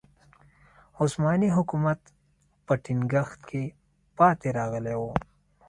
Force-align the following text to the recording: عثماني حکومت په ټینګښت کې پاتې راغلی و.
عثماني 1.01 1.49
حکومت 1.57 1.99
په 2.65 2.73
ټینګښت 2.83 3.39
کې 3.49 3.63
پاتې 4.17 4.47
راغلی 4.57 4.95
و. 4.99 5.03